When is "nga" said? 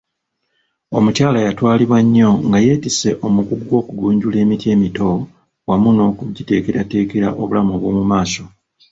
2.45-2.57